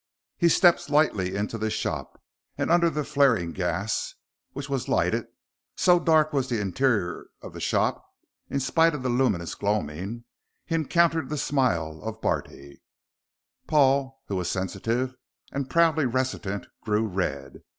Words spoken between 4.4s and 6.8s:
which was lighted, so dark was the